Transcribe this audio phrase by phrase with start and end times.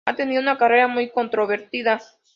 [0.03, 2.01] Ha tenido una carrera muy controvertida.